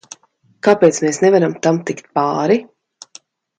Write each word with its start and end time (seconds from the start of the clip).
Kāpēc 0.67 0.97
mēs 1.03 1.19
nevaram 1.25 1.53
tam 1.67 1.79
tikt 1.91 2.09
pāri? 2.19 2.59